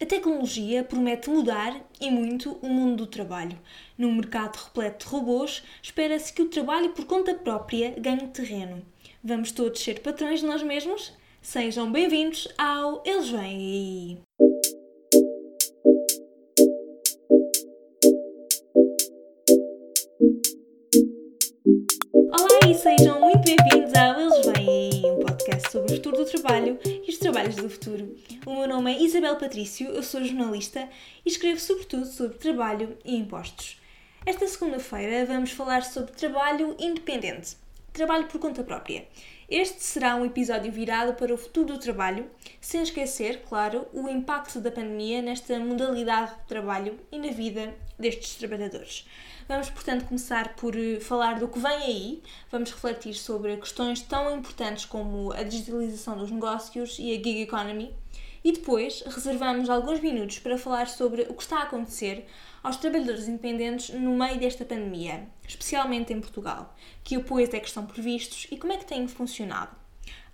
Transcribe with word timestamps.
A 0.00 0.06
tecnologia 0.06 0.84
promete 0.84 1.28
mudar 1.28 1.84
e 2.00 2.08
muito 2.08 2.56
o 2.62 2.68
mundo 2.68 2.98
do 2.98 3.06
trabalho. 3.06 3.58
Num 3.96 4.14
mercado 4.14 4.56
repleto 4.56 5.04
de 5.04 5.10
robôs, 5.10 5.64
espera-se 5.82 6.32
que 6.32 6.40
o 6.40 6.48
trabalho 6.48 6.90
por 6.90 7.04
conta 7.04 7.34
própria 7.34 7.90
ganhe 7.98 8.28
terreno. 8.28 8.80
Vamos 9.24 9.50
todos 9.50 9.80
ser 9.80 10.00
patrões 10.00 10.38
de 10.38 10.46
nós 10.46 10.62
mesmos? 10.62 11.12
Sejam 11.42 11.90
bem-vindos 11.90 12.46
ao 12.56 13.02
Eles 13.04 13.28
Vêm 13.28 13.40
Aí! 13.42 14.18
Olá 22.30 22.70
e 22.70 22.74
sejam 22.74 23.20
muito 23.20 23.40
bem-vindos 23.42 23.94
ao 23.94 24.20
Eles 24.20 24.46
Vêm 24.46 24.68
Aí, 24.68 25.07
podcast 25.48 25.72
sobre 25.72 25.92
o 25.92 25.96
futuro 25.96 26.16
do 26.18 26.24
trabalho 26.26 26.78
e 26.84 27.10
os 27.10 27.16
trabalhos 27.16 27.56
do 27.56 27.70
futuro. 27.70 28.14
O 28.44 28.54
meu 28.54 28.68
nome 28.68 28.92
é 28.92 29.02
Isabel 29.02 29.36
Patrício, 29.36 29.88
eu 29.88 30.02
sou 30.02 30.22
jornalista 30.22 30.86
e 31.24 31.28
escrevo 31.28 31.58
sobretudo 31.58 32.04
sobre 32.04 32.36
trabalho 32.36 32.96
e 33.02 33.16
impostos. 33.16 33.80
Esta 34.26 34.46
segunda-feira 34.46 35.24
vamos 35.24 35.52
falar 35.52 35.84
sobre 35.84 36.12
trabalho 36.12 36.76
independente, 36.78 37.56
trabalho 37.94 38.26
por 38.26 38.38
conta 38.38 38.62
própria. 38.62 39.06
Este 39.48 39.82
será 39.82 40.14
um 40.14 40.26
episódio 40.26 40.70
virado 40.70 41.14
para 41.14 41.32
o 41.32 41.38
futuro 41.38 41.72
do 41.72 41.78
trabalho, 41.78 42.30
sem 42.60 42.82
esquecer, 42.82 43.44
claro, 43.48 43.86
o 43.94 44.06
impacto 44.06 44.60
da 44.60 44.70
pandemia 44.70 45.22
nesta 45.22 45.58
modalidade 45.58 46.32
de 46.32 46.46
trabalho 46.46 47.00
e 47.10 47.18
na 47.18 47.32
vida 47.32 47.74
destes 47.98 48.34
trabalhadores. 48.34 49.08
Vamos, 49.48 49.70
portanto, 49.70 50.04
começar 50.04 50.54
por 50.54 50.76
eh, 50.76 51.00
falar 51.00 51.38
do 51.38 51.48
que 51.48 51.58
vem 51.58 51.72
aí, 51.72 52.22
vamos 52.52 52.70
refletir 52.70 53.14
sobre 53.14 53.56
questões 53.56 54.02
tão 54.02 54.36
importantes 54.36 54.84
como 54.84 55.32
a 55.32 55.42
digitalização 55.42 56.18
dos 56.18 56.30
negócios 56.30 56.98
e 56.98 57.12
a 57.12 57.14
gig 57.14 57.40
economy, 57.40 57.94
e 58.44 58.52
depois 58.52 59.02
reservamos 59.06 59.70
alguns 59.70 59.98
minutos 60.00 60.38
para 60.40 60.58
falar 60.58 60.88
sobre 60.88 61.22
o 61.22 61.32
que 61.32 61.42
está 61.42 61.60
a 61.60 61.62
acontecer 61.62 62.26
aos 62.68 62.76
trabalhadores 62.76 63.26
independentes 63.26 63.94
no 63.94 64.14
meio 64.14 64.38
desta 64.38 64.62
pandemia, 64.62 65.26
especialmente 65.48 66.12
em 66.12 66.20
Portugal, 66.20 66.76
que 67.02 67.16
apoios 67.16 67.48
é 67.54 67.60
que 67.60 67.66
estão 67.66 67.86
previstos 67.86 68.46
e 68.50 68.58
como 68.58 68.74
é 68.74 68.76
que 68.76 68.84
têm 68.84 69.08
funcionado. 69.08 69.74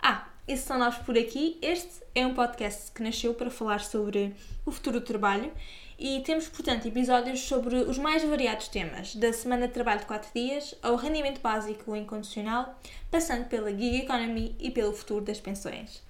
Ah, 0.02 0.26
esses 0.48 0.66
são 0.66 0.76
nós 0.76 0.96
por 0.98 1.16
aqui. 1.16 1.56
Este 1.62 2.02
é 2.12 2.26
um 2.26 2.34
podcast 2.34 2.90
que 2.90 3.04
nasceu 3.04 3.34
para 3.34 3.52
falar 3.52 3.78
sobre 3.82 4.34
o 4.66 4.72
futuro 4.72 4.98
do 4.98 5.06
trabalho 5.06 5.52
e 5.96 6.22
temos, 6.22 6.48
portanto, 6.48 6.88
episódios 6.88 7.38
sobre 7.38 7.76
os 7.76 7.98
mais 7.98 8.24
variados 8.24 8.66
temas, 8.66 9.14
da 9.14 9.32
semana 9.32 9.68
de 9.68 9.72
trabalho 9.72 10.00
de 10.00 10.06
4 10.06 10.30
dias 10.34 10.74
ao 10.82 10.96
rendimento 10.96 11.40
básico 11.40 11.94
incondicional, 11.94 12.80
passando 13.12 13.44
pela 13.44 13.70
gig 13.70 13.98
economy 14.00 14.56
e 14.58 14.72
pelo 14.72 14.92
futuro 14.92 15.24
das 15.24 15.38
pensões. 15.38 16.02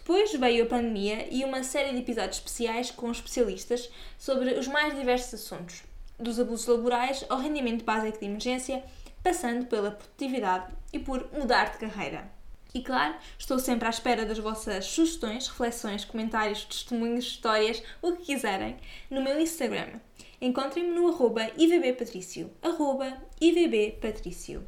Depois 0.00 0.32
veio 0.32 0.64
a 0.64 0.66
pandemia 0.66 1.28
e 1.30 1.44
uma 1.44 1.62
série 1.62 1.92
de 1.92 1.98
episódios 1.98 2.38
especiais 2.38 2.90
com 2.90 3.10
especialistas 3.10 3.90
sobre 4.18 4.54
os 4.54 4.66
mais 4.66 4.98
diversos 4.98 5.34
assuntos, 5.34 5.82
dos 6.18 6.40
abusos 6.40 6.66
laborais 6.66 7.24
ao 7.28 7.38
rendimento 7.38 7.84
básico 7.84 8.18
de 8.18 8.24
emergência, 8.24 8.82
passando 9.22 9.66
pela 9.66 9.90
produtividade 9.90 10.72
e 10.90 10.98
por 10.98 11.30
mudar 11.32 11.72
de 11.72 11.78
carreira. 11.78 12.32
E 12.74 12.80
claro, 12.80 13.14
estou 13.38 13.58
sempre 13.58 13.86
à 13.86 13.90
espera 13.90 14.24
das 14.24 14.38
vossas 14.38 14.86
sugestões, 14.86 15.48
reflexões, 15.48 16.04
comentários, 16.04 16.64
testemunhos, 16.64 17.26
histórias, 17.26 17.82
o 18.00 18.12
que 18.12 18.24
quiserem, 18.24 18.78
no 19.10 19.22
meu 19.22 19.38
Instagram. 19.38 20.00
Encontrem-me 20.40 20.90
no 20.94 21.08
arroba 21.08 21.50
ivbpatricio, 21.58 22.50
arroba 22.62 23.22
ivbpatricio. 23.38 24.66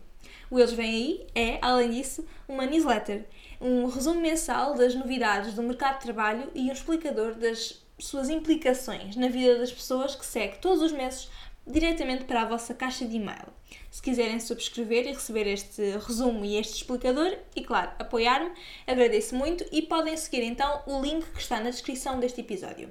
O 0.52 0.58
Eles 0.58 0.72
Vêm 0.72 0.86
Aí 0.86 1.26
é, 1.34 1.58
além 1.62 1.92
disso, 1.92 2.26
uma 2.46 2.66
newsletter, 2.66 3.24
um 3.62 3.86
resumo 3.86 4.20
mensal 4.20 4.74
das 4.74 4.94
novidades 4.94 5.54
do 5.54 5.62
mercado 5.62 5.98
de 5.98 6.04
trabalho 6.04 6.50
e 6.54 6.68
um 6.68 6.72
explicador 6.72 7.34
das 7.34 7.80
suas 7.98 8.28
implicações 8.28 9.14
na 9.14 9.28
vida 9.28 9.58
das 9.58 9.72
pessoas 9.72 10.16
que 10.16 10.26
segue 10.26 10.58
todos 10.58 10.82
os 10.82 10.90
meses 10.90 11.30
diretamente 11.64 12.24
para 12.24 12.42
a 12.42 12.44
vossa 12.44 12.74
caixa 12.74 13.06
de 13.06 13.16
e-mail. 13.16 13.46
Se 13.88 14.02
quiserem 14.02 14.40
subscrever 14.40 15.06
e 15.06 15.12
receber 15.12 15.46
este 15.46 15.96
resumo 15.98 16.44
e 16.44 16.56
este 16.56 16.74
explicador, 16.74 17.36
e 17.54 17.62
claro, 17.62 17.92
apoiar-me, 18.00 18.50
agradeço 18.84 19.36
muito 19.36 19.64
e 19.70 19.80
podem 19.80 20.16
seguir 20.16 20.42
então 20.42 20.82
o 20.86 21.00
link 21.00 21.24
que 21.30 21.40
está 21.40 21.60
na 21.60 21.70
descrição 21.70 22.18
deste 22.18 22.40
episódio. 22.40 22.90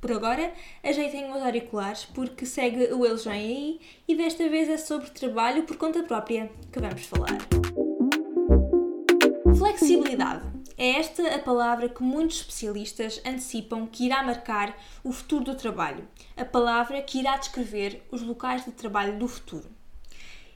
Por 0.00 0.12
agora, 0.12 0.52
ajeitem 0.84 1.30
os 1.32 1.42
auriculares 1.42 2.04
porque 2.04 2.46
segue 2.46 2.92
o 2.92 3.04
Eles 3.04 3.24
Vêm 3.24 3.32
Aí 3.32 3.80
e 4.06 4.14
desta 4.14 4.48
vez 4.48 4.68
é 4.68 4.76
sobre 4.76 5.10
trabalho 5.10 5.64
por 5.64 5.76
conta 5.76 6.02
própria 6.02 6.50
que 6.72 6.78
vamos 6.78 7.04
falar. 7.06 7.81
Flexibilidade. 9.92 10.46
É 10.78 10.98
esta 10.98 11.34
a 11.34 11.38
palavra 11.38 11.88
que 11.88 12.02
muitos 12.02 12.38
especialistas 12.38 13.20
antecipam 13.26 13.86
que 13.86 14.06
irá 14.06 14.22
marcar 14.22 14.76
o 15.04 15.12
futuro 15.12 15.44
do 15.44 15.54
trabalho, 15.54 16.08
a 16.36 16.44
palavra 16.44 17.02
que 17.02 17.18
irá 17.18 17.36
descrever 17.36 18.02
os 18.10 18.22
locais 18.22 18.64
de 18.64 18.72
trabalho 18.72 19.18
do 19.18 19.28
futuro. 19.28 19.68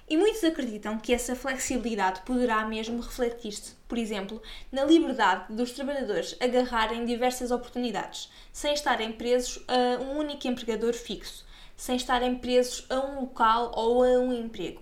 E 0.08 0.16
muitos 0.16 0.42
acreditam 0.44 0.98
que 0.98 1.12
essa 1.12 1.34
flexibilidade 1.34 2.22
poderá 2.22 2.64
mesmo 2.64 3.00
refletir-se, 3.00 3.74
por 3.88 3.98
exemplo, 3.98 4.40
na 4.70 4.84
liberdade 4.84 5.52
dos 5.52 5.72
trabalhadores 5.72 6.36
agarrarem 6.40 7.04
diversas 7.04 7.50
oportunidades, 7.50 8.30
sem 8.52 8.72
estarem 8.72 9.12
presos 9.12 9.62
a 9.66 10.00
um 10.02 10.18
único 10.18 10.46
empregador 10.46 10.94
fixo, 10.94 11.44
sem 11.76 11.96
estarem 11.96 12.36
presos 12.36 12.86
a 12.88 13.00
um 13.00 13.20
local 13.22 13.72
ou 13.74 14.02
a 14.04 14.18
um 14.18 14.32
emprego. 14.32 14.80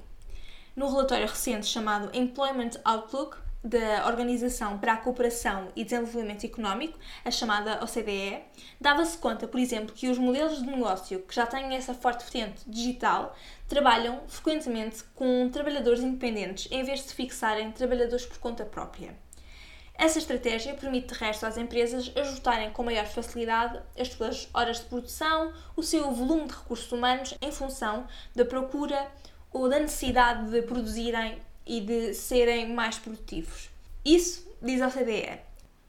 No 0.76 0.90
relatório 0.90 1.26
recente 1.26 1.66
chamado 1.66 2.10
Employment 2.14 2.72
Outlook, 2.84 3.43
da 3.64 4.06
Organização 4.06 4.78
para 4.78 4.92
a 4.92 4.96
Cooperação 4.98 5.68
e 5.74 5.84
Desenvolvimento 5.84 6.44
Económico, 6.44 6.98
a 7.24 7.30
chamada 7.30 7.82
OCDE, 7.82 8.42
dava-se 8.78 9.16
conta, 9.16 9.48
por 9.48 9.58
exemplo, 9.58 9.94
que 9.94 10.10
os 10.10 10.18
modelos 10.18 10.58
de 10.58 10.66
negócio 10.66 11.20
que 11.20 11.34
já 11.34 11.46
têm 11.46 11.74
essa 11.74 11.94
forte 11.94 12.20
vertente 12.20 12.62
digital 12.66 13.34
trabalham 13.66 14.20
frequentemente 14.28 15.02
com 15.14 15.48
trabalhadores 15.50 16.00
independentes 16.00 16.70
em 16.70 16.84
vez 16.84 17.00
de 17.00 17.08
se 17.08 17.14
fixarem 17.14 17.72
trabalhadores 17.72 18.26
por 18.26 18.38
conta 18.38 18.66
própria. 18.66 19.16
Essa 19.96 20.18
estratégia 20.18 20.74
permite, 20.74 21.14
de 21.14 21.18
resto, 21.18 21.46
às 21.46 21.56
empresas 21.56 22.12
ajustarem 22.16 22.70
com 22.72 22.82
maior 22.82 23.06
facilidade 23.06 23.80
as 23.98 24.08
suas 24.08 24.48
horas 24.52 24.80
de 24.80 24.86
produção, 24.86 25.52
o 25.76 25.82
seu 25.82 26.10
volume 26.10 26.48
de 26.48 26.54
recursos 26.54 26.90
humanos 26.92 27.34
em 27.40 27.52
função 27.52 28.06
da 28.34 28.44
procura 28.44 29.08
ou 29.52 29.68
da 29.68 29.78
necessidade 29.78 30.50
de 30.50 30.62
produzirem 30.62 31.38
e 31.66 31.80
de 31.80 32.14
serem 32.14 32.72
mais 32.72 32.98
produtivos. 32.98 33.70
Isso 34.04 34.46
diz 34.60 34.80
a 34.82 34.88
OCDE. 34.88 35.40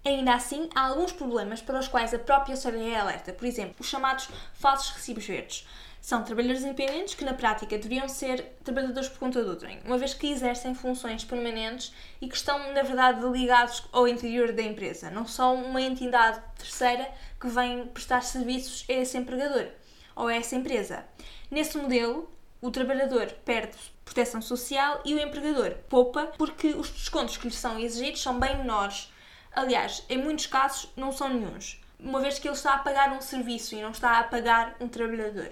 Ainda 0.06 0.36
assim, 0.36 0.70
há 0.76 0.88
alguns 0.88 1.12
problemas 1.12 1.62
para 1.62 1.80
os 1.80 1.88
quais 1.88 2.14
a 2.14 2.20
própria 2.20 2.56
OCDE 2.56 2.96
alerta. 2.96 3.34
Por 3.34 3.46
exemplo, 3.46 3.76
os 3.80 3.88
chamados 3.88 4.30
falsos 4.54 4.92
recibos 4.92 5.26
verdes. 5.26 5.68
São 6.00 6.24
trabalhadores 6.24 6.64
independentes 6.64 7.16
que, 7.16 7.26
na 7.26 7.34
prática, 7.34 7.76
deveriam 7.80 8.08
ser 8.08 8.44
trabalhadores 8.64 9.10
por 9.10 9.18
conta 9.18 9.44
de 9.44 9.50
outrem, 9.50 9.80
uma 9.84 9.98
vez 9.98 10.14
que 10.14 10.32
exercem 10.32 10.76
funções 10.76 11.26
permanentes 11.26 11.92
e 12.22 12.30
que 12.30 12.36
estão, 12.36 12.72
na 12.74 12.84
verdade, 12.84 13.26
ligados 13.26 13.84
ao 13.92 14.08
interior 14.08 14.52
da 14.52 14.62
empresa. 14.62 15.10
Não 15.10 15.26
são 15.26 15.56
uma 15.66 15.82
entidade 15.82 16.40
terceira 16.60 17.10
que 17.42 17.48
vem 17.48 17.88
prestar 17.88 18.22
serviços 18.22 18.86
a 18.88 18.94
esse 18.94 19.18
empregador 19.18 19.70
ou 20.16 20.28
a 20.28 20.36
essa 20.36 20.56
empresa. 20.56 21.04
Nesse 21.50 21.76
modelo, 21.80 22.30
o 22.62 22.70
trabalhador 22.70 23.26
perde 23.44 23.76
proteção 24.06 24.42
social 24.42 25.02
e 25.04 25.14
o 25.14 25.20
empregador 25.20 25.72
poupa 25.90 26.28
porque 26.38 26.68
os 26.70 26.90
descontos 26.90 27.36
que 27.36 27.48
lhe 27.48 27.54
são 27.54 27.78
exigidos 27.80 28.22
são 28.22 28.40
bem 28.40 28.56
menores. 28.58 29.12
Aliás, 29.52 30.04
em 30.08 30.18
muitos 30.18 30.46
casos 30.46 30.90
não 30.96 31.12
são 31.12 31.30
nenhums, 31.30 31.82
uma 32.00 32.22
vez 32.22 32.38
que 32.38 32.48
ele 32.48 32.56
está 32.56 32.76
a 32.76 32.80
pagar 32.80 33.12
um 33.12 33.22
serviço 33.22 33.74
e 33.76 33.82
não 33.82 33.92
está 33.92 34.20
a 34.20 34.24
pagar 34.24 34.76
um 34.80 34.88
trabalhador. 34.88 35.50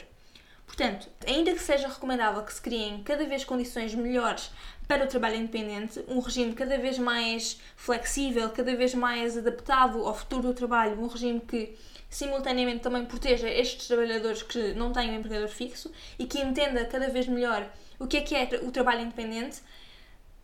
Portanto, 0.66 1.08
ainda 1.28 1.53
que 1.53 1.59
seja 1.59 1.88
recomendável 1.88 2.42
que 2.44 2.53
se 2.53 2.62
criem 2.62 3.03
cada 3.03 3.25
vez 3.25 3.44
condições 3.44 3.94
melhores 3.94 4.50
para 4.88 5.03
o 5.03 5.08
trabalho 5.08 5.36
independente, 5.36 6.03
um 6.08 6.19
regime 6.19 6.53
cada 6.53 6.78
vez 6.78 6.97
mais 6.97 7.59
flexível, 7.75 8.50
cada 8.50 8.75
vez 8.75 8.94
mais 8.94 9.38
adaptado 9.38 10.06
ao 10.06 10.16
futuro 10.16 10.47
do 10.47 10.53
trabalho, 10.53 11.00
um 11.00 11.08
regime 11.08 11.40
que 11.40 11.78
simultaneamente 12.09 12.81
também 12.81 13.06
proteja 13.06 13.50
estes 13.50 13.88
trabalhadores 13.88 14.44
que 14.44 14.74
não 14.74 14.92
têm 14.92 15.12
um 15.12 15.19
empregador 15.19 15.48
fixo 15.48 15.92
e 16.18 16.25
que 16.25 16.39
entenda 16.39 16.86
cada 16.86 17.10
vez 17.10 17.27
melhor 17.27 17.69
o 18.00 18.07
que 18.07 18.18
é 18.18 18.22
que 18.22 18.36
é 18.36 18.62
o 18.63 18.72
trabalho 18.72 19.01
independente, 19.01 19.62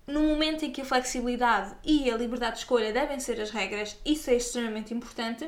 no 0.07 0.23
momento 0.23 0.65
em 0.65 0.71
que 0.71 0.81
a 0.81 0.85
flexibilidade 0.85 1.75
e 1.83 2.09
a 2.09 2.17
liberdade 2.17 2.53
de 2.53 2.59
escolha 2.59 2.91
devem 2.91 3.19
ser 3.19 3.39
as 3.39 3.51
regras, 3.51 3.97
isso 4.03 4.29
é 4.29 4.35
extremamente 4.35 4.93
importante. 4.93 5.47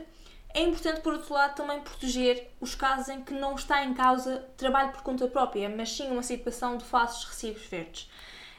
É 0.54 0.62
importante, 0.62 1.02
por 1.02 1.14
outro 1.14 1.34
lado, 1.34 1.56
também 1.56 1.80
proteger 1.80 2.52
os 2.60 2.76
casos 2.76 3.10
em 3.10 3.22
que 3.22 3.34
não 3.34 3.56
está 3.56 3.84
em 3.84 3.94
causa 3.94 4.46
trabalho 4.58 4.92
por 4.92 5.02
conta 5.02 5.28
própria, 5.28 5.70
mas 5.70 5.92
sim 5.92 6.12
uma 6.12 6.22
situação 6.22 6.78
de 6.78 6.84
falsos 6.84 7.24
recibos 7.24 7.64
verdes. 7.64 8.10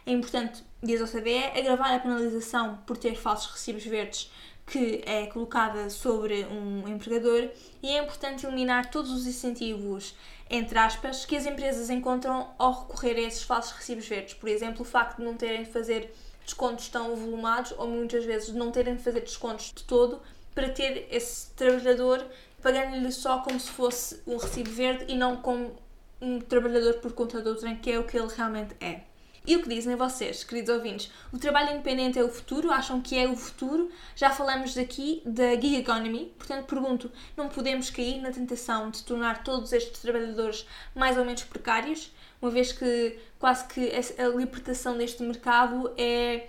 É 0.04 0.10
importante, 0.10 0.64
diz 0.82 1.00
a 1.00 1.04
OCDE, 1.04 1.58
agravar 1.58 1.94
a 1.94 2.00
penalização 2.00 2.78
por 2.86 2.96
ter 2.96 3.14
falsos 3.14 3.52
recibos 3.52 3.84
verdes 3.84 4.32
que 4.72 5.02
é 5.04 5.26
colocada 5.26 5.90
sobre 5.90 6.46
um 6.46 6.88
empregador 6.88 7.50
e 7.82 7.90
é 7.90 8.02
importante 8.02 8.46
eliminar 8.46 8.90
todos 8.90 9.10
os 9.10 9.26
incentivos, 9.26 10.16
entre 10.48 10.78
aspas, 10.78 11.26
que 11.26 11.36
as 11.36 11.44
empresas 11.44 11.90
encontram 11.90 12.48
ao 12.58 12.72
recorrer 12.72 13.16
a 13.18 13.20
esses 13.20 13.42
falsos 13.42 13.72
recibos 13.72 14.08
verdes. 14.08 14.32
Por 14.32 14.48
exemplo, 14.48 14.80
o 14.80 14.84
facto 14.86 15.18
de 15.18 15.24
não 15.24 15.34
terem 15.34 15.64
de 15.64 15.70
fazer 15.70 16.14
descontos 16.42 16.88
tão 16.88 17.14
volumados 17.14 17.74
ou 17.76 17.86
muitas 17.86 18.24
vezes 18.24 18.54
não 18.54 18.72
terem 18.72 18.96
de 18.96 19.02
fazer 19.02 19.20
descontos 19.20 19.70
de 19.76 19.84
todo 19.84 20.22
para 20.54 20.70
ter 20.70 21.06
esse 21.10 21.50
trabalhador 21.50 22.24
pagando-lhe 22.62 23.12
só 23.12 23.40
como 23.40 23.60
se 23.60 23.68
fosse 23.68 24.22
um 24.26 24.38
recibo 24.38 24.70
verde 24.70 25.04
e 25.06 25.14
não 25.18 25.36
como 25.36 25.76
um 26.18 26.40
trabalhador 26.40 26.94
por 26.94 27.12
conta 27.12 27.42
do 27.42 27.54
trem, 27.56 27.76
que 27.76 27.92
é 27.92 27.98
o 27.98 28.04
que 28.04 28.16
ele 28.16 28.28
realmente 28.34 28.74
é. 28.80 29.02
E 29.44 29.56
o 29.56 29.62
que 29.62 29.68
dizem 29.68 29.96
vocês, 29.96 30.44
queridos 30.44 30.72
ouvintes? 30.72 31.10
O 31.32 31.38
trabalho 31.38 31.72
independente 31.72 32.16
é 32.16 32.22
o 32.22 32.28
futuro? 32.28 32.70
Acham 32.70 33.00
que 33.00 33.18
é 33.18 33.26
o 33.26 33.34
futuro? 33.34 33.90
Já 34.14 34.30
falamos 34.30 34.78
aqui 34.78 35.20
da 35.26 35.50
gig 35.54 35.78
economy, 35.78 36.32
portanto 36.38 36.66
pergunto, 36.66 37.10
não 37.36 37.48
podemos 37.48 37.90
cair 37.90 38.20
na 38.20 38.30
tentação 38.30 38.88
de 38.90 39.02
tornar 39.02 39.42
todos 39.42 39.72
estes 39.72 40.00
trabalhadores 40.00 40.64
mais 40.94 41.18
ou 41.18 41.24
menos 41.24 41.42
precários, 41.42 42.12
uma 42.40 42.52
vez 42.52 42.70
que 42.70 43.18
quase 43.40 43.66
que 43.66 43.90
a 44.16 44.28
libertação 44.28 44.96
deste 44.96 45.20
mercado 45.24 45.92
é 45.98 46.46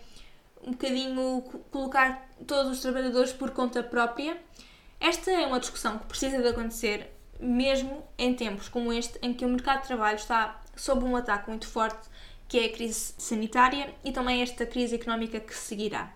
um 0.61 0.71
bocadinho 0.71 1.41
colocar 1.71 2.29
todos 2.45 2.73
os 2.73 2.81
trabalhadores 2.81 3.33
por 3.33 3.49
conta 3.49 3.81
própria? 3.81 4.37
Esta 4.99 5.31
é 5.31 5.47
uma 5.47 5.59
discussão 5.59 5.97
que 5.97 6.05
precisa 6.05 6.39
de 6.43 6.47
acontecer 6.47 7.09
mesmo 7.39 8.03
em 8.17 8.35
tempos 8.35 8.69
como 8.69 8.93
este, 8.93 9.17
em 9.21 9.33
que 9.33 9.43
o 9.43 9.49
mercado 9.49 9.81
de 9.81 9.87
trabalho 9.87 10.15
está 10.15 10.61
sob 10.75 11.03
um 11.03 11.15
ataque 11.15 11.49
muito 11.49 11.67
forte 11.67 12.12
que 12.53 12.59
é 12.59 12.65
a 12.65 12.69
crise 12.71 13.15
sanitária 13.17 13.95
e 14.05 14.11
também 14.11 14.43
esta 14.43 14.63
crise 14.63 14.93
económica 14.93 15.39
que 15.39 15.55
seguirá. 15.55 16.13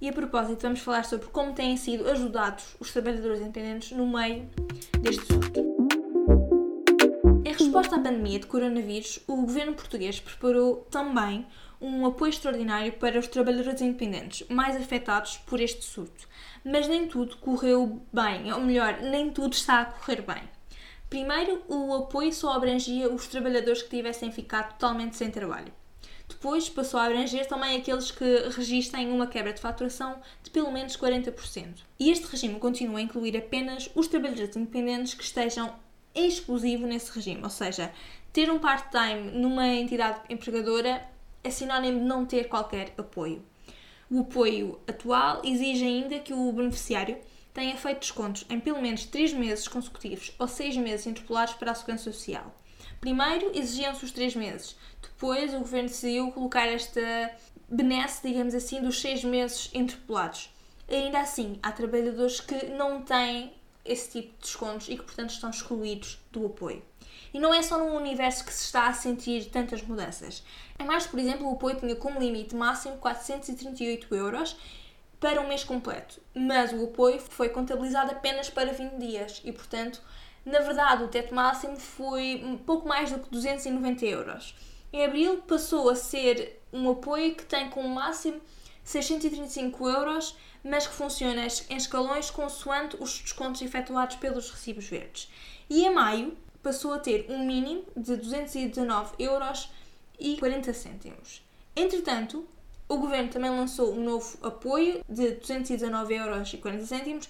E 0.00 0.08
a 0.08 0.12
propósito, 0.12 0.62
vamos 0.62 0.80
falar 0.80 1.04
sobre 1.04 1.28
como 1.28 1.52
têm 1.52 1.76
sido 1.76 2.10
ajudados 2.10 2.74
os 2.80 2.90
trabalhadores 2.90 3.40
independentes 3.40 3.92
no 3.92 4.04
meio 4.04 4.50
deste 4.98 5.24
surto. 5.26 5.60
Em 7.44 7.52
resposta 7.52 7.94
à 7.94 8.00
pandemia 8.00 8.40
de 8.40 8.48
coronavírus, 8.48 9.20
o 9.28 9.36
governo 9.36 9.74
português 9.74 10.18
preparou 10.18 10.78
também 10.90 11.46
um 11.80 12.04
apoio 12.04 12.30
extraordinário 12.30 12.94
para 12.94 13.20
os 13.20 13.28
trabalhadores 13.28 13.80
independentes 13.80 14.44
mais 14.48 14.74
afetados 14.74 15.36
por 15.46 15.60
este 15.60 15.84
surto. 15.84 16.26
Mas 16.64 16.88
nem 16.88 17.06
tudo 17.06 17.36
correu 17.36 18.02
bem, 18.12 18.52
ou 18.52 18.60
melhor, 18.60 19.02
nem 19.02 19.30
tudo 19.30 19.52
está 19.52 19.82
a 19.82 19.84
correr 19.84 20.20
bem. 20.20 20.55
Primeiro, 21.08 21.62
o 21.68 21.94
apoio 21.94 22.32
só 22.32 22.52
abrangia 22.52 23.08
os 23.12 23.26
trabalhadores 23.26 23.82
que 23.82 23.90
tivessem 23.90 24.32
ficado 24.32 24.72
totalmente 24.72 25.16
sem 25.16 25.30
trabalho. 25.30 25.72
Depois 26.28 26.68
passou 26.68 26.98
a 26.98 27.04
abranger 27.04 27.46
também 27.46 27.76
aqueles 27.76 28.10
que 28.10 28.48
registrem 28.48 29.10
uma 29.12 29.28
quebra 29.28 29.52
de 29.52 29.60
faturação 29.60 30.20
de 30.42 30.50
pelo 30.50 30.72
menos 30.72 30.96
40%. 30.96 31.68
E 32.00 32.10
este 32.10 32.26
regime 32.26 32.58
continua 32.58 32.98
a 32.98 33.02
incluir 33.02 33.36
apenas 33.36 33.88
os 33.94 34.08
trabalhadores 34.08 34.56
independentes 34.56 35.14
que 35.14 35.22
estejam 35.22 35.72
exclusivo 36.14 36.86
nesse 36.86 37.12
regime, 37.12 37.42
ou 37.44 37.50
seja, 37.50 37.92
ter 38.32 38.50
um 38.50 38.58
part-time 38.58 39.30
numa 39.32 39.68
entidade 39.68 40.20
empregadora 40.28 41.06
é 41.44 41.50
sinónimo 41.50 42.00
de 42.00 42.04
não 42.04 42.26
ter 42.26 42.48
qualquer 42.48 42.92
apoio. 42.98 43.42
O 44.10 44.20
apoio 44.20 44.80
atual 44.86 45.42
exige 45.44 45.84
ainda 45.84 46.18
que 46.18 46.32
o 46.32 46.52
beneficiário 46.52 47.18
tenha 47.56 47.74
feito 47.74 48.00
descontos 48.00 48.44
em 48.50 48.60
pelo 48.60 48.82
menos 48.82 49.06
3 49.06 49.32
meses 49.32 49.66
consecutivos 49.66 50.30
ou 50.38 50.46
6 50.46 50.76
meses 50.76 51.06
interpolados 51.06 51.54
para 51.54 51.72
a 51.72 51.74
Segurança 51.74 52.12
Social. 52.12 52.54
Primeiro 53.00 53.50
exigiam-se 53.54 54.04
os 54.04 54.12
3 54.12 54.36
meses, 54.36 54.76
depois 55.00 55.54
o 55.54 55.60
governo 55.60 55.88
decidiu 55.88 56.30
colocar 56.32 56.66
esta 56.66 57.00
benesse, 57.66 58.28
digamos 58.28 58.54
assim, 58.54 58.82
dos 58.82 59.00
6 59.00 59.24
meses 59.24 59.70
interpolados. 59.72 60.50
Ainda 60.86 61.20
assim, 61.20 61.58
há 61.62 61.72
trabalhadores 61.72 62.40
que 62.40 62.66
não 62.66 63.00
têm 63.00 63.54
esse 63.84 64.20
tipo 64.20 64.34
de 64.34 64.40
descontos 64.42 64.88
e 64.88 64.96
que, 64.96 65.02
portanto, 65.02 65.30
estão 65.30 65.48
excluídos 65.48 66.18
do 66.30 66.44
apoio. 66.44 66.82
E 67.32 67.40
não 67.40 67.54
é 67.54 67.62
só 67.62 67.78
num 67.78 67.96
universo 67.96 68.44
que 68.44 68.52
se 68.52 68.64
está 68.64 68.86
a 68.88 68.92
sentir 68.92 69.46
tantas 69.46 69.80
mudanças. 69.82 70.42
Em 70.78 70.84
março, 70.84 71.08
por 71.08 71.18
exemplo, 71.18 71.48
o 71.48 71.54
apoio 71.54 71.76
tinha 71.76 71.96
como 71.96 72.20
limite 72.20 72.54
máximo 72.54 72.98
438 72.98 74.14
euros 74.14 74.56
para 75.26 75.40
um 75.40 75.48
mês 75.48 75.64
completo, 75.64 76.20
mas 76.32 76.72
o 76.72 76.84
apoio 76.84 77.18
foi 77.18 77.48
contabilizado 77.48 78.12
apenas 78.12 78.48
para 78.48 78.72
20 78.72 78.92
dias 78.92 79.42
e, 79.44 79.50
portanto, 79.50 80.00
na 80.44 80.60
verdade, 80.60 81.02
o 81.02 81.08
teto 81.08 81.34
máximo 81.34 81.76
foi 81.76 82.60
pouco 82.64 82.86
mais 82.86 83.10
do 83.10 83.18
que 83.18 83.30
290 83.30 84.06
euros. 84.06 84.54
Em 84.92 85.04
abril 85.04 85.38
passou 85.38 85.90
a 85.90 85.96
ser 85.96 86.62
um 86.72 86.88
apoio 86.88 87.34
que 87.34 87.44
tem 87.44 87.68
como 87.70 87.88
máximo 87.88 88.40
635 88.84 89.88
euros, 89.88 90.36
mas 90.62 90.86
que 90.86 90.94
funciona 90.94 91.42
em 91.70 91.76
escalões 91.76 92.30
consoante 92.30 92.96
os 93.00 93.18
descontos 93.18 93.62
efetuados 93.62 94.14
pelos 94.14 94.48
recibos 94.48 94.86
verdes. 94.86 95.28
E 95.68 95.84
em 95.84 95.92
maio 95.92 96.36
passou 96.62 96.94
a 96.94 97.00
ter 97.00 97.26
um 97.28 97.44
mínimo 97.44 97.82
de 97.96 98.14
219 98.14 99.14
euros 99.18 99.72
e 100.20 100.36
40 100.36 100.72
cêntimos. 100.72 101.42
Entretanto, 101.74 102.46
o 102.88 102.98
governo 102.98 103.30
também 103.30 103.50
lançou 103.50 103.92
um 103.92 104.02
novo 104.02 104.38
apoio 104.46 105.04
de 105.08 105.32
219,40€ 105.36 107.28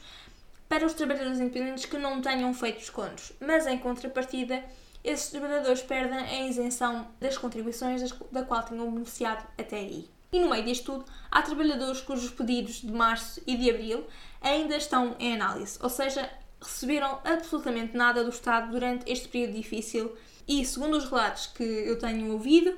para 0.69 0.85
os 0.85 0.95
trabalhadores 0.95 1.39
independentes 1.39 1.87
que 1.87 1.97
não 1.97 2.21
tenham 2.21 2.53
feito 2.53 2.79
descontos, 2.79 3.33
mas 3.41 3.67
em 3.67 3.79
contrapartida, 3.79 4.65
esses 5.03 5.31
trabalhadores 5.31 5.83
perdem 5.83 6.19
a 6.19 6.49
isenção 6.49 7.09
das 7.21 7.39
contribuições 7.39 8.03
da 8.33 8.43
qual 8.43 8.65
tinham 8.65 8.91
beneficiado 8.91 9.47
até 9.57 9.77
aí. 9.77 10.11
E 10.33 10.41
no 10.41 10.51
meio 10.51 10.65
disto 10.65 10.93
tudo, 10.93 11.05
há 11.31 11.41
trabalhadores 11.41 12.01
cujos 12.01 12.31
pedidos 12.31 12.83
de 12.83 12.93
março 12.93 13.41
e 13.47 13.57
de 13.57 13.71
abril 13.71 14.05
ainda 14.41 14.77
estão 14.77 15.15
em 15.21 15.35
análise, 15.35 15.79
ou 15.81 15.89
seja, 15.89 16.29
receberam 16.61 17.21
absolutamente 17.25 17.97
nada 17.97 18.25
do 18.25 18.31
Estado 18.31 18.73
durante 18.73 19.11
este 19.11 19.29
período 19.29 19.55
difícil 19.55 20.17
e, 20.49 20.65
segundo 20.65 20.97
os 20.97 21.05
relatos 21.05 21.47
que 21.47 21.63
eu 21.63 21.99
tenho 21.99 22.33
ouvido, 22.33 22.77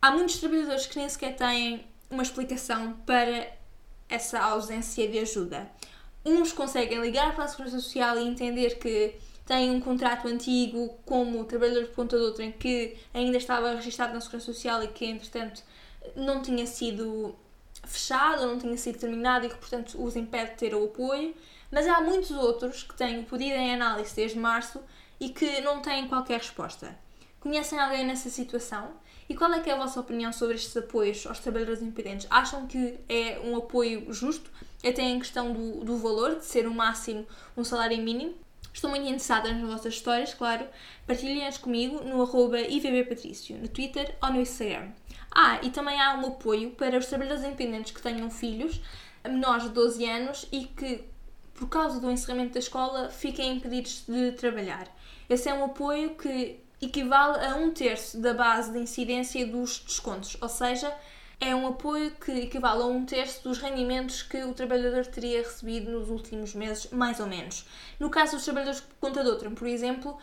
há 0.00 0.10
muitos 0.10 0.38
trabalhadores 0.38 0.86
que 0.86 0.98
nem 0.98 1.08
sequer 1.08 1.36
têm 1.36 1.84
uma 2.12 2.22
explicação 2.22 2.92
para 3.06 3.50
essa 4.08 4.38
ausência 4.38 5.08
de 5.08 5.18
ajuda. 5.18 5.68
Uns 6.24 6.52
conseguem 6.52 7.00
ligar 7.00 7.34
para 7.34 7.44
a 7.44 7.48
Segurança 7.48 7.80
Social 7.80 8.18
e 8.18 8.28
entender 8.28 8.78
que 8.78 9.14
têm 9.46 9.70
um 9.70 9.80
contrato 9.80 10.28
antigo 10.28 10.94
como 11.04 11.44
trabalhador 11.44 11.84
de 11.84 11.90
ponta 11.90 12.16
de 12.16 12.22
outra 12.22 12.44
em 12.44 12.52
que 12.52 12.96
ainda 13.12 13.38
estava 13.38 13.74
registado 13.74 14.12
na 14.12 14.20
Segurança 14.20 14.52
Social 14.52 14.84
e 14.84 14.88
que, 14.88 15.06
entretanto, 15.06 15.62
não 16.14 16.42
tinha 16.42 16.66
sido 16.66 17.34
fechado, 17.84 18.46
não 18.46 18.58
tinha 18.58 18.76
sido 18.76 18.98
terminado 18.98 19.46
e 19.46 19.48
que, 19.48 19.56
portanto, 19.56 20.00
os 20.00 20.14
impede 20.14 20.50
de 20.50 20.56
ter 20.58 20.74
o 20.74 20.84
apoio. 20.84 21.34
Mas 21.70 21.88
há 21.88 22.02
muitos 22.02 22.30
outros 22.30 22.82
que 22.82 22.94
têm 22.94 23.20
o 23.20 23.24
pedido 23.24 23.56
em 23.56 23.74
análise 23.74 24.14
desde 24.14 24.38
março 24.38 24.80
e 25.18 25.30
que 25.30 25.62
não 25.62 25.80
têm 25.80 26.06
qualquer 26.06 26.38
resposta. 26.38 26.94
Conhecem 27.40 27.78
alguém 27.80 28.04
nessa 28.04 28.28
situação? 28.28 28.92
E 29.28 29.34
qual 29.34 29.52
é 29.52 29.60
que 29.60 29.70
é 29.70 29.72
a 29.72 29.76
vossa 29.76 30.00
opinião 30.00 30.32
sobre 30.32 30.56
estes 30.56 30.76
apoios 30.76 31.26
aos 31.26 31.38
trabalhadores 31.38 31.82
independentes? 31.82 32.26
Acham 32.30 32.66
que 32.66 32.98
é 33.08 33.40
um 33.44 33.56
apoio 33.56 34.12
justo, 34.12 34.50
até 34.84 35.02
em 35.02 35.18
questão 35.18 35.52
do, 35.52 35.84
do 35.84 35.96
valor, 35.96 36.36
de 36.36 36.44
ser 36.44 36.66
o 36.66 36.74
máximo 36.74 37.26
um 37.56 37.64
salário 37.64 37.98
mínimo? 37.98 38.34
Estou 38.72 38.88
muito 38.88 39.04
interessada 39.04 39.52
nas 39.52 39.68
vossas 39.68 39.94
histórias, 39.94 40.32
claro. 40.32 40.66
Partilhem-as 41.06 41.58
comigo 41.58 42.02
no 42.04 42.22
arroba 42.22 42.58
ivbpatrício, 42.60 43.58
no 43.58 43.68
Twitter 43.68 44.16
ou 44.22 44.30
no 44.30 44.40
Instagram. 44.40 44.90
Ah, 45.30 45.58
e 45.62 45.70
também 45.70 46.00
há 46.00 46.14
um 46.14 46.26
apoio 46.26 46.70
para 46.70 46.98
os 46.98 47.06
trabalhadores 47.06 47.44
independentes 47.44 47.92
que 47.92 48.02
tenham 48.02 48.30
filhos 48.30 48.80
menores 49.24 49.64
de 49.64 49.70
12 49.70 50.04
anos 50.04 50.48
e 50.50 50.64
que, 50.64 51.04
por 51.54 51.68
causa 51.68 52.00
do 52.00 52.10
encerramento 52.10 52.54
da 52.54 52.58
escola, 52.58 53.08
fiquem 53.08 53.56
impedidos 53.56 54.04
de 54.06 54.32
trabalhar. 54.32 54.88
Esse 55.28 55.48
é 55.48 55.54
um 55.54 55.64
apoio 55.64 56.14
que 56.16 56.61
equivale 56.82 57.44
a 57.46 57.54
um 57.54 57.70
terço 57.70 58.18
da 58.18 58.34
base 58.34 58.72
de 58.72 58.78
incidência 58.78 59.46
dos 59.46 59.78
descontos, 59.78 60.36
ou 60.40 60.48
seja, 60.48 60.92
é 61.40 61.54
um 61.54 61.66
apoio 61.66 62.10
que 62.12 62.32
equivale 62.32 62.82
a 62.82 62.86
um 62.86 63.06
terço 63.06 63.44
dos 63.44 63.58
rendimentos 63.58 64.22
que 64.22 64.42
o 64.44 64.52
trabalhador 64.52 65.06
teria 65.06 65.42
recebido 65.42 65.92
nos 65.92 66.08
últimos 66.08 66.54
meses, 66.54 66.90
mais 66.90 67.20
ou 67.20 67.26
menos. 67.26 67.66
No 67.98 68.10
caso 68.10 68.36
dos 68.36 68.44
trabalhadores 68.44 68.80
por 68.80 68.96
conta 69.00 69.22
de 69.22 69.50
por 69.50 69.66
exemplo, 69.66 70.18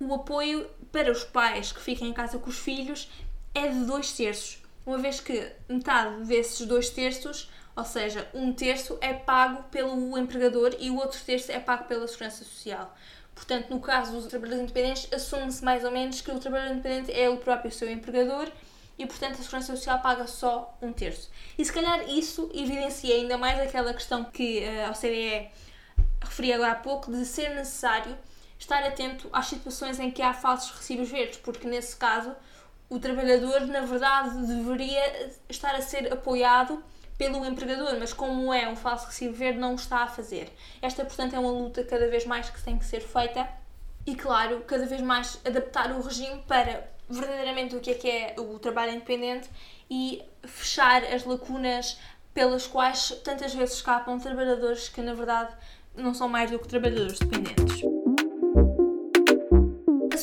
o 0.00 0.14
apoio 0.14 0.68
para 0.92 1.10
os 1.10 1.24
pais 1.24 1.72
que 1.72 1.80
fiquem 1.80 2.08
em 2.08 2.12
casa 2.12 2.38
com 2.38 2.48
os 2.48 2.58
filhos 2.58 3.10
é 3.52 3.68
de 3.68 3.84
dois 3.84 4.12
terços, 4.12 4.62
uma 4.86 4.98
vez 4.98 5.20
que 5.20 5.50
metade 5.68 6.24
desses 6.24 6.66
dois 6.66 6.90
terços, 6.90 7.50
ou 7.76 7.84
seja, 7.84 8.28
um 8.32 8.52
terço, 8.52 8.98
é 9.00 9.12
pago 9.12 9.64
pelo 9.64 10.16
empregador 10.16 10.76
e 10.78 10.90
o 10.90 10.96
outro 10.96 11.20
terço 11.24 11.50
é 11.50 11.58
pago 11.58 11.84
pela 11.84 12.06
Segurança 12.06 12.44
Social. 12.44 12.94
Portanto, 13.34 13.68
no 13.70 13.80
caso 13.80 14.12
dos 14.12 14.26
trabalhadores 14.26 14.64
independentes, 14.64 15.12
assume-se 15.12 15.64
mais 15.64 15.84
ou 15.84 15.90
menos 15.90 16.20
que 16.20 16.30
o 16.30 16.38
trabalhador 16.38 16.74
independente 16.74 17.12
é 17.12 17.28
o 17.28 17.36
próprio 17.38 17.72
seu 17.72 17.90
empregador 17.90 18.48
e, 18.96 19.04
portanto, 19.06 19.34
a 19.34 19.42
Segurança 19.42 19.74
Social 19.74 19.98
paga 20.00 20.26
só 20.26 20.76
um 20.80 20.92
terço. 20.92 21.30
E 21.58 21.64
se 21.64 21.72
calhar 21.72 22.08
isso 22.08 22.50
evidencia 22.54 23.14
ainda 23.14 23.36
mais 23.36 23.58
aquela 23.58 23.92
questão 23.92 24.24
que 24.24 24.60
uh, 24.60 24.86
a 24.86 24.90
OCDE 24.90 25.50
referi 26.20 26.52
agora 26.52 26.72
há 26.72 26.76
pouco, 26.76 27.10
de 27.10 27.24
ser 27.24 27.50
necessário 27.50 28.16
estar 28.58 28.82
atento 28.84 29.28
às 29.32 29.46
situações 29.46 29.98
em 29.98 30.10
que 30.10 30.22
há 30.22 30.32
falsos 30.32 30.70
recibos 30.70 31.10
verdes, 31.10 31.38
porque 31.38 31.66
nesse 31.66 31.96
caso 31.96 32.34
o 32.88 32.98
trabalhador, 32.98 33.62
na 33.62 33.80
verdade, 33.80 34.46
deveria 34.46 35.32
estar 35.48 35.74
a 35.74 35.82
ser 35.82 36.12
apoiado 36.12 36.82
pelo 37.16 37.44
empregador, 37.44 37.96
mas 37.98 38.12
como 38.12 38.52
é 38.52 38.68
um 38.68 38.76
falso 38.76 39.06
recibo 39.06 39.34
verde, 39.34 39.58
não 39.58 39.72
o 39.72 39.76
está 39.76 39.98
a 39.98 40.06
fazer. 40.08 40.52
Esta, 40.82 41.04
portanto, 41.04 41.34
é 41.34 41.38
uma 41.38 41.50
luta 41.50 41.84
cada 41.84 42.08
vez 42.08 42.24
mais 42.26 42.50
que 42.50 42.62
tem 42.62 42.78
que 42.78 42.84
ser 42.84 43.00
feita 43.00 43.48
e, 44.06 44.14
claro, 44.14 44.60
cada 44.66 44.86
vez 44.86 45.00
mais 45.00 45.40
adaptar 45.44 45.92
o 45.92 46.02
regime 46.02 46.42
para 46.46 46.88
verdadeiramente 47.08 47.76
o 47.76 47.80
que 47.80 47.90
é 47.90 47.94
que 47.94 48.10
é 48.10 48.34
o 48.38 48.58
trabalho 48.58 48.92
independente 48.92 49.48
e 49.90 50.22
fechar 50.42 51.04
as 51.04 51.24
lacunas 51.24 51.98
pelas 52.32 52.66
quais 52.66 53.10
tantas 53.22 53.54
vezes 53.54 53.76
escapam 53.76 54.18
trabalhadores 54.18 54.88
que, 54.88 55.00
na 55.00 55.14
verdade, 55.14 55.54
não 55.94 56.12
são 56.12 56.28
mais 56.28 56.50
do 56.50 56.58
que 56.58 56.66
trabalhadores 56.66 57.18
dependentes. 57.18 57.93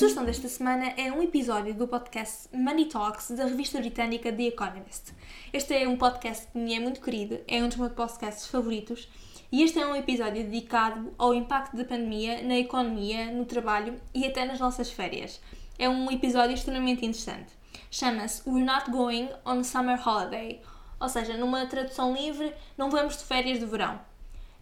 Sugestão 0.01 0.25
desta 0.25 0.47
semana 0.47 0.95
é 0.97 1.11
um 1.11 1.21
episódio 1.21 1.75
do 1.75 1.87
podcast 1.87 2.49
Money 2.51 2.85
Talks 2.85 3.29
da 3.29 3.45
revista 3.45 3.79
britânica 3.79 4.33
The 4.33 4.45
Economist. 4.45 5.13
Este 5.53 5.75
é 5.75 5.87
um 5.87 5.95
podcast 5.95 6.47
que 6.47 6.57
me 6.57 6.73
é 6.73 6.79
muito 6.79 6.99
querido, 6.99 7.39
é 7.47 7.63
um 7.63 7.67
dos 7.67 7.77
meus 7.77 7.93
podcasts 7.93 8.47
favoritos 8.47 9.07
e 9.51 9.61
este 9.61 9.77
é 9.77 9.85
um 9.85 9.95
episódio 9.95 10.43
dedicado 10.43 11.13
ao 11.19 11.35
impacto 11.35 11.77
da 11.77 11.85
pandemia 11.85 12.41
na 12.41 12.57
economia, 12.57 13.31
no 13.31 13.45
trabalho 13.45 14.01
e 14.11 14.25
até 14.25 14.43
nas 14.43 14.59
nossas 14.59 14.89
férias. 14.89 15.39
É 15.77 15.87
um 15.87 16.09
episódio 16.09 16.55
extremamente 16.55 17.05
interessante. 17.05 17.53
Chama-se 17.91 18.41
We're 18.49 18.65
Not 18.65 18.89
Going 18.89 19.29
on 19.45 19.63
Summer 19.63 20.01
Holiday, 20.03 20.61
ou 20.99 21.09
seja, 21.09 21.37
numa 21.37 21.67
tradução 21.67 22.11
livre, 22.11 22.51
não 22.75 22.89
vamos 22.89 23.17
de 23.17 23.23
férias 23.23 23.59
de 23.59 23.67
verão. 23.67 23.99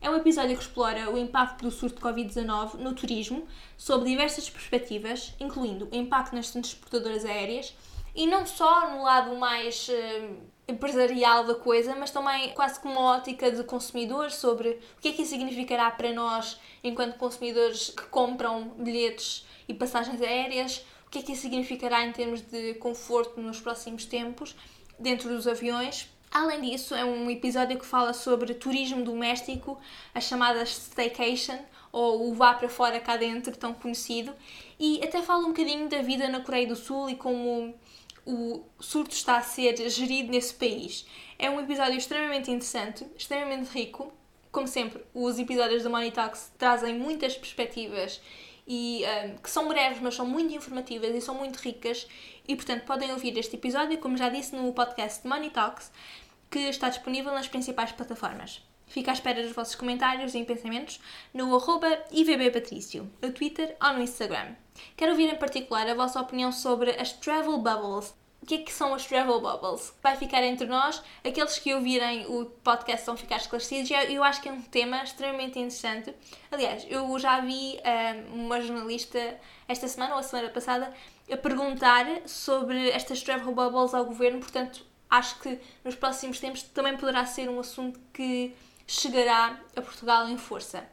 É 0.02 0.10
um 0.10 0.16
episódio 0.16 0.56
que 0.56 0.64
explora 0.64 1.12
o 1.12 1.18
impacto 1.18 1.64
do 1.64 1.72
surto 1.72 1.98
de 1.98 2.02
Covid-19 2.02 2.76
no 2.76 2.94
turismo, 2.94 3.46
sob 3.78 4.06
diversas 4.06 4.50
perspectivas, 4.50 5.34
incluindo 5.40 5.90
o 5.92 5.96
impacto 5.96 6.36
nas 6.36 6.52
transportadoras 6.52 7.26
aéreas 7.26 7.76
e 8.16 8.26
não 8.26 8.46
só 8.46 8.90
no 8.92 9.04
lado 9.04 9.36
mais 9.36 9.90
uh, 9.90 10.38
empresarial 10.68 11.46
da 11.46 11.56
coisa, 11.56 11.96
mas 11.96 12.12
também 12.12 12.50
quase 12.54 12.80
com 12.80 12.90
uma 12.90 13.18
ótica 13.18 13.52
de 13.52 13.64
consumidor 13.64 14.32
sobre 14.32 14.70
o 14.70 15.02
que 15.02 15.10
é 15.10 15.12
que 15.12 15.22
isso 15.24 15.32
significará 15.32 15.92
para 15.92 16.14
nós, 16.14 16.60
enquanto 16.84 17.18
consumidores 17.18 17.90
que 17.90 18.04
compram 18.04 18.70
bilhetes 18.78 19.46
e 19.68 19.74
passagens 19.74 20.22
aéreas, 20.22 20.86
o 21.08 21.10
que 21.10 21.20
é 21.20 21.22
que 21.22 21.34
isso 21.34 21.42
significará 21.42 22.06
em 22.06 22.12
termos 22.12 22.42
de 22.42 22.76
conforto 22.76 23.42
nos 23.42 23.60
próximos 23.60 24.06
tempos 24.06 24.56
dentro 24.98 25.30
dos 25.30 25.48
aviões. 25.48 26.10
Além 26.32 26.62
disso, 26.62 26.94
é 26.94 27.04
um 27.04 27.30
episódio 27.30 27.78
que 27.80 27.86
fala 27.86 28.14
sobre 28.14 28.54
turismo 28.54 29.04
doméstico, 29.04 29.80
a 30.14 30.22
chamada 30.22 30.64
staycation, 30.64 31.58
ou 31.92 32.30
o 32.30 32.34
vá 32.34 32.54
para 32.54 32.70
fora 32.70 33.00
cá 33.00 33.18
dentro, 33.18 33.56
tão 33.58 33.74
conhecido, 33.74 34.34
e 34.80 35.04
até 35.04 35.24
fala 35.24 35.44
um 35.44 35.48
bocadinho 35.48 35.90
da 35.90 36.02
vida 36.02 36.30
na 36.30 36.40
Coreia 36.42 36.68
do 36.68 36.76
Sul 36.76 37.10
e 37.10 37.16
como 37.16 37.74
o 38.26 38.64
surto 38.80 39.14
está 39.16 39.38
a 39.38 39.42
ser 39.42 39.90
gerido 39.90 40.32
nesse 40.32 40.54
país. 40.54 41.08
É 41.40 41.50
um 41.50 41.60
episódio 41.60 41.98
extremamente 41.98 42.52
interessante, 42.52 43.08
extremamente 43.18 43.68
rico. 43.70 44.14
Como 44.52 44.68
sempre, 44.68 45.04
os 45.14 45.40
episódios 45.40 45.84
do 45.84 45.90
Money 45.90 46.12
Talks 46.12 46.52
trazem 46.58 46.98
muitas 46.98 47.36
perspectivas 47.36 48.22
e 48.68 49.04
um, 49.04 49.38
que 49.38 49.50
são 49.50 49.68
breves, 49.68 50.00
mas 50.00 50.14
são 50.14 50.28
muito 50.28 50.54
informativas 50.54 51.16
e 51.16 51.22
são 51.22 51.34
muito 51.34 51.58
ricas. 51.58 52.08
E 52.50 52.56
portanto, 52.56 52.84
podem 52.84 53.12
ouvir 53.12 53.38
este 53.38 53.58
episódio, 53.58 54.00
como 54.00 54.18
já 54.18 54.28
disse 54.28 54.56
no 54.56 54.74
podcast 54.74 55.28
Money 55.28 55.52
Talks, 55.52 55.92
que 56.50 56.58
está 56.58 56.90
disponível 56.90 57.32
nas 57.32 57.48
principais 57.48 57.92
plataformas. 57.92 58.66
Fico 58.88 59.12
à 59.12 59.14
espera 59.14 59.44
dos 59.44 59.52
vossos 59.52 59.76
comentários 59.76 60.34
e 60.34 60.44
pensamentos 60.44 61.00
no 61.32 61.56
arroba 61.56 62.04
ivbpatricio, 62.12 63.08
no 63.22 63.32
Twitter 63.32 63.78
ou 63.80 63.94
no 63.94 64.02
Instagram. 64.02 64.56
Quero 64.98 65.12
ouvir 65.12 65.32
em 65.32 65.36
particular 65.36 65.88
a 65.88 65.94
vossa 65.94 66.20
opinião 66.20 66.52
sobre 66.52 67.00
as 67.00 67.14
travel 67.14 67.60
bubbles. 67.60 68.16
O 68.42 68.46
que 68.46 68.56
é 68.56 68.58
que 68.60 68.72
são 68.72 68.94
as 68.94 69.06
travel 69.06 69.42
bubbles? 69.42 69.94
Vai 70.02 70.16
ficar 70.16 70.42
entre 70.44 70.66
nós. 70.66 71.04
Aqueles 71.24 71.60
que 71.60 71.74
ouvirem 71.74 72.26
o 72.28 72.46
podcast 72.46 73.06
vão 73.06 73.18
ficar 73.18 73.38
esclarecidos. 73.38 73.92
Eu 74.10 74.24
acho 74.24 74.42
que 74.42 74.50
é 74.50 74.52
um 74.52 74.62
tema 74.62 75.04
extremamente 75.04 75.60
interessante. 75.60 76.14
Aliás, 76.50 76.86
eu 76.90 77.20
já 77.20 77.42
vi 77.42 77.78
um, 77.78 77.88
eh, 77.88 78.24
uma 78.34 78.62
jornalista 78.62 79.38
esta 79.68 79.88
semana 79.88 80.14
ou 80.14 80.20
a 80.20 80.24
semana 80.24 80.50
passada 80.50 80.92
a 81.32 81.38
perguntar 81.38 82.06
sobre 82.26 82.90
estas 82.90 83.22
travel 83.22 83.54
bubbles 83.54 83.94
ao 83.94 84.06
governo. 84.06 84.40
Portanto, 84.40 84.84
acho 85.10 85.40
que 85.40 85.60
nos 85.84 85.96
próximos 85.96 86.40
tempos 86.40 86.64
também 86.64 86.96
poderá 86.98 87.26
ser 87.26 87.50
um 87.50 87.60
assunto 87.60 88.00
que 88.14 88.56
chegará 88.88 89.60
a 89.76 89.82
Portugal 89.82 90.28
em 90.28 90.38
força. 90.38 90.88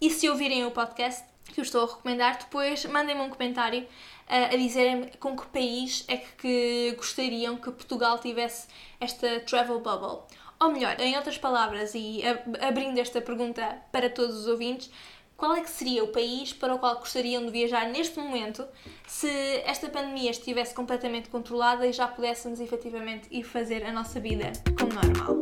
E 0.00 0.10
se 0.10 0.28
ouvirem 0.28 0.64
o 0.66 0.70
podcast 0.70 1.24
que 1.52 1.60
eu 1.60 1.62
estou 1.62 1.84
a 1.84 1.86
recomendar, 1.86 2.38
depois 2.38 2.84
mandem-me 2.86 3.22
um 3.22 3.30
comentário 3.30 3.82
uh, 3.82 4.54
a 4.54 4.56
dizerem 4.56 5.10
com 5.20 5.36
que 5.36 5.46
país 5.46 6.04
é 6.08 6.16
que 6.16 6.94
gostariam 6.96 7.56
que 7.56 7.70
Portugal 7.70 8.18
tivesse 8.18 8.68
esta 9.00 9.40
travel 9.40 9.80
bubble. 9.80 10.22
Ou 10.58 10.72
melhor, 10.72 10.98
em 11.00 11.16
outras 11.16 11.36
palavras, 11.36 11.94
e 11.94 12.22
abrindo 12.66 12.98
esta 12.98 13.20
pergunta 13.20 13.76
para 13.92 14.08
todos 14.08 14.36
os 14.36 14.46
ouvintes, 14.46 14.90
qual 15.36 15.54
é 15.54 15.60
que 15.60 15.68
seria 15.68 16.02
o 16.02 16.08
país 16.08 16.52
para 16.52 16.74
o 16.74 16.78
qual 16.78 16.98
gostariam 16.98 17.44
de 17.44 17.50
viajar 17.52 17.90
neste 17.90 18.18
momento 18.18 18.64
se 19.06 19.28
esta 19.66 19.88
pandemia 19.88 20.30
estivesse 20.30 20.74
completamente 20.74 21.28
controlada 21.28 21.86
e 21.86 21.92
já 21.92 22.08
pudéssemos 22.08 22.58
efetivamente 22.58 23.28
ir 23.30 23.44
fazer 23.44 23.84
a 23.84 23.92
nossa 23.92 24.18
vida 24.18 24.52
como 24.78 24.94
normal? 24.94 25.36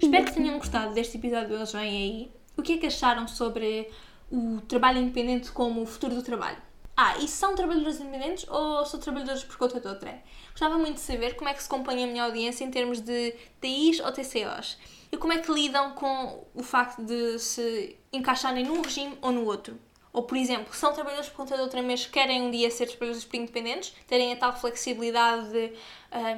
Espero 0.00 0.24
que 0.24 0.34
tenham 0.34 0.58
gostado 0.58 0.94
deste 0.94 1.16
episódio 1.16 1.56
Eles 1.56 1.72
Vêm 1.72 1.82
Aí. 1.82 2.30
Que 2.66 2.72
é 2.72 2.78
que 2.78 2.86
acharam 2.86 3.28
sobre 3.28 3.88
o 4.28 4.60
trabalho 4.62 4.98
independente 4.98 5.52
como 5.52 5.82
o 5.82 5.86
futuro 5.86 6.16
do 6.16 6.22
trabalho? 6.22 6.60
Ah, 6.96 7.16
e 7.18 7.28
são 7.28 7.54
trabalhadores 7.54 8.00
independentes 8.00 8.44
ou 8.48 8.84
são 8.84 8.98
trabalhadores 8.98 9.44
por 9.44 9.56
conta 9.56 9.78
de 9.78 9.86
outra? 9.86 10.20
Gostava 10.50 10.76
muito 10.76 10.94
de 10.94 11.00
saber 11.00 11.36
como 11.36 11.48
é 11.48 11.54
que 11.54 11.62
se 11.62 11.68
compõe 11.68 12.02
a 12.02 12.06
minha 12.08 12.24
audiência 12.24 12.64
em 12.64 12.70
termos 12.72 13.00
de 13.00 13.36
TIs 13.60 14.00
ou 14.00 14.10
TCOs 14.10 14.78
e 15.12 15.16
como 15.16 15.32
é 15.32 15.38
que 15.38 15.52
lidam 15.52 15.92
com 15.92 16.44
o 16.52 16.62
facto 16.64 17.00
de 17.04 17.38
se 17.38 17.96
encaixarem 18.12 18.64
num 18.64 18.82
regime 18.82 19.16
ou 19.22 19.30
no 19.30 19.44
outro. 19.44 19.78
Ou, 20.12 20.24
por 20.24 20.36
exemplo, 20.36 20.74
são 20.74 20.92
trabalhadores 20.92 21.30
por 21.30 21.36
conta 21.36 21.54
de 21.54 21.60
outra, 21.60 21.80
mas 21.84 22.04
querem 22.04 22.42
um 22.42 22.50
dia 22.50 22.68
ser 22.68 22.86
trabalhadores 22.86 23.28
independentes, 23.32 23.94
terem 24.08 24.32
a 24.32 24.36
tal 24.36 24.58
flexibilidade 24.58 25.50
de 25.52 25.72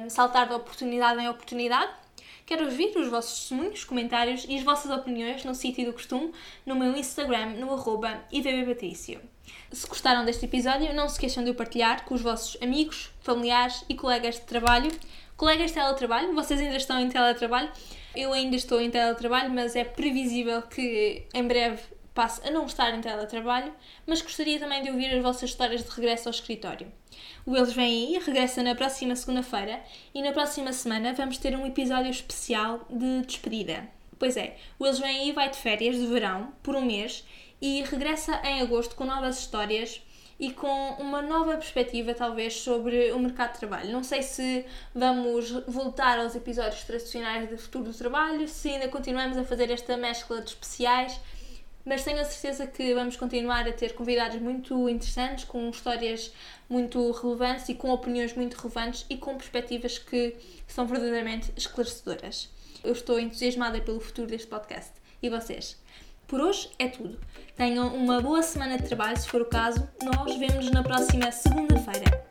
um, 0.05 0.09
saltar 0.11 0.47
de 0.47 0.53
oportunidade 0.53 1.19
em 1.19 1.27
oportunidade. 1.27 1.91
Quero 2.49 2.65
ouvir 2.65 2.97
os 2.97 3.07
vossos 3.09 3.41
testemunhos, 3.41 3.83
comentários 3.83 4.43
e 4.49 4.57
as 4.57 4.63
vossas 4.63 4.89
opiniões 4.89 5.45
no 5.45 5.53
sítio 5.53 5.85
do 5.85 5.93
costume 5.93 6.31
no 6.65 6.75
meu 6.75 6.97
Instagram, 6.97 7.51
no 7.59 7.71
arroba. 7.71 8.23
Se 9.71 9.87
gostaram 9.87 10.25
deste 10.25 10.45
episódio, 10.45 10.91
não 10.95 11.07
se 11.07 11.13
esqueçam 11.13 11.43
de 11.43 11.51
o 11.51 11.53
partilhar 11.53 12.05
com 12.05 12.15
os 12.15 12.21
vossos 12.23 12.59
amigos, 12.59 13.11
familiares 13.21 13.85
e 13.87 13.93
colegas 13.93 14.33
de 14.33 14.41
trabalho. 14.47 14.89
Colegas 15.37 15.67
de 15.67 15.73
teletrabalho, 15.75 16.33
vocês 16.33 16.59
ainda 16.59 16.77
estão 16.77 16.99
em 16.99 17.07
teletrabalho? 17.07 17.69
Eu 18.15 18.33
ainda 18.33 18.55
estou 18.55 18.81
em 18.81 18.89
teletrabalho, 18.89 19.53
mas 19.53 19.75
é 19.75 19.83
previsível 19.83 20.63
que 20.63 21.27
em 21.31 21.43
breve 21.43 21.83
passe 22.19 22.45
a 22.45 22.51
não 22.51 22.65
estar 22.65 22.93
em 22.93 22.99
teletrabalho, 22.99 23.73
mas 24.05 24.21
gostaria 24.21 24.59
também 24.59 24.83
de 24.83 24.89
ouvir 24.89 25.15
as 25.15 25.23
vossas 25.23 25.51
histórias 25.51 25.81
de 25.81 25.89
regresso 25.89 26.27
ao 26.27 26.33
escritório. 26.33 26.91
O 27.45 27.55
Eles 27.55 27.71
Vêm 27.71 28.07
Aí 28.07 28.19
regressa 28.21 28.61
na 28.61 28.75
próxima 28.75 29.15
segunda-feira 29.15 29.81
e 30.13 30.21
na 30.21 30.33
próxima 30.33 30.73
semana 30.73 31.13
vamos 31.13 31.37
ter 31.37 31.55
um 31.55 31.65
episódio 31.65 32.11
especial 32.11 32.85
de 32.89 33.21
despedida. 33.21 33.87
Pois 34.17 34.35
é, 34.35 34.57
o 34.77 34.85
Eles 34.85 34.99
Vêm 34.99 35.17
Aí 35.17 35.31
vai 35.31 35.49
de 35.49 35.55
férias 35.55 35.95
de 35.95 36.05
verão 36.07 36.51
por 36.61 36.75
um 36.75 36.81
mês 36.81 37.25
e 37.61 37.83
regressa 37.83 38.41
em 38.43 38.59
agosto 38.59 38.95
com 38.95 39.05
novas 39.05 39.39
histórias 39.39 40.01
e 40.37 40.51
com 40.51 40.95
uma 40.99 41.21
nova 41.21 41.53
perspectiva, 41.53 42.13
talvez, 42.13 42.53
sobre 42.55 43.13
o 43.13 43.19
mercado 43.19 43.53
de 43.53 43.59
trabalho. 43.59 43.93
Não 43.93 44.03
sei 44.03 44.23
se 44.23 44.65
vamos 44.93 45.51
voltar 45.69 46.19
aos 46.19 46.35
episódios 46.35 46.83
tradicionais 46.83 47.47
de 47.47 47.55
futuro 47.55 47.85
do 47.85 47.93
trabalho, 47.93 48.45
se 48.45 48.71
ainda 48.71 48.89
continuamos 48.89 49.37
a 49.37 49.45
fazer 49.45 49.71
esta 49.71 49.95
mescla 49.95 50.41
de 50.41 50.49
especiais, 50.49 51.17
mas 51.89 52.03
tenho 52.03 52.21
a 52.21 52.23
certeza 52.23 52.67
que 52.67 52.93
vamos 52.93 53.17
continuar 53.17 53.67
a 53.67 53.73
ter 53.73 53.95
convidados 53.95 54.39
muito 54.39 54.87
interessantes, 54.87 55.43
com 55.43 55.67
histórias 55.71 56.31
muito 56.69 57.09
relevantes 57.09 57.67
e 57.67 57.73
com 57.73 57.89
opiniões 57.89 58.35
muito 58.35 58.53
relevantes 58.53 59.07
e 59.09 59.17
com 59.17 59.35
perspectivas 59.35 59.97
que 59.97 60.35
são 60.67 60.85
verdadeiramente 60.85 61.51
esclarecedoras. 61.57 62.47
Eu 62.83 62.91
estou 62.91 63.19
entusiasmada 63.19 63.81
pelo 63.81 63.99
futuro 63.99 64.27
deste 64.27 64.47
podcast. 64.47 64.91
E 65.19 65.31
vocês? 65.31 65.77
Por 66.27 66.39
hoje 66.39 66.69
é 66.77 66.87
tudo. 66.87 67.19
Tenham 67.55 67.87
uma 67.95 68.21
boa 68.21 68.43
semana 68.43 68.77
de 68.77 68.83
trabalho, 68.87 69.19
se 69.19 69.27
for 69.27 69.41
o 69.41 69.45
caso. 69.45 69.89
Nós 70.03 70.37
vemos-nos 70.37 70.69
na 70.69 70.83
próxima 70.83 71.31
segunda-feira. 71.31 72.23